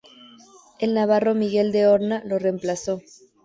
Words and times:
El 0.79 0.95
navarro 0.95 1.35
Miguel 1.35 1.71
de 1.71 1.85
Horna 1.85 2.23
lo 2.25 2.39
reemplazó. 2.39 3.03